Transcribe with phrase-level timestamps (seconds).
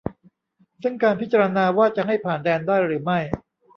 [0.83, 3.19] ซึ่งการพิจารณาว่าจะให้ผ่านแดนได้หรือไม่